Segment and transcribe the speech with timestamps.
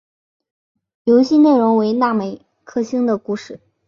[1.03, 3.59] 游戏内容为那美克星的故事。